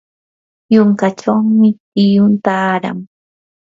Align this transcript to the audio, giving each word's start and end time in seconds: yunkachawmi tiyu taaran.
yunkachawmi 0.73 1.69
tiyu 1.93 2.25
taaran. 2.45 2.99